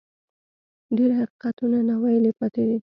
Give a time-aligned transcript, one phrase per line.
[0.97, 2.77] ډېر حقیقتونه ناویلي پاتې دي.